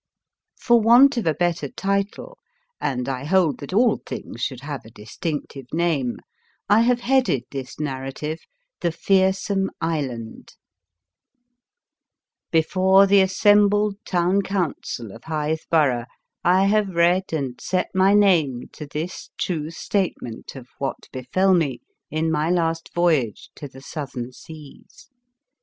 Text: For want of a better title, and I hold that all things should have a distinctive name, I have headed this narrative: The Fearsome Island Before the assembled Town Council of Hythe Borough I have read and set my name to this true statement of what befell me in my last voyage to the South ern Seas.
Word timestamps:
For 0.59 0.81
want 0.81 1.15
of 1.17 1.27
a 1.27 1.35
better 1.35 1.69
title, 1.69 2.39
and 2.79 3.07
I 3.07 3.23
hold 3.23 3.59
that 3.59 3.71
all 3.71 4.01
things 4.03 4.41
should 4.41 4.61
have 4.61 4.83
a 4.83 4.89
distinctive 4.89 5.67
name, 5.71 6.17
I 6.67 6.79
have 6.81 7.01
headed 7.01 7.43
this 7.51 7.79
narrative: 7.79 8.39
The 8.79 8.91
Fearsome 8.91 9.69
Island 9.79 10.55
Before 12.49 13.05
the 13.05 13.21
assembled 13.21 13.97
Town 14.03 14.41
Council 14.41 15.11
of 15.11 15.25
Hythe 15.25 15.67
Borough 15.69 16.05
I 16.43 16.65
have 16.65 16.89
read 16.95 17.31
and 17.31 17.61
set 17.61 17.89
my 17.93 18.15
name 18.15 18.69
to 18.73 18.87
this 18.87 19.29
true 19.37 19.69
statement 19.69 20.55
of 20.55 20.65
what 20.79 21.09
befell 21.11 21.53
me 21.53 21.79
in 22.09 22.31
my 22.31 22.49
last 22.49 22.89
voyage 22.95 23.51
to 23.53 23.67
the 23.67 23.81
South 23.81 24.17
ern 24.17 24.31
Seas. 24.31 25.11